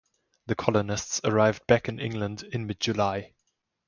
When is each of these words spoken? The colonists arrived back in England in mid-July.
The 0.47 0.55
colonists 0.55 1.21
arrived 1.23 1.67
back 1.67 1.87
in 1.87 1.99
England 1.99 2.41
in 2.41 2.65
mid-July. 2.65 3.33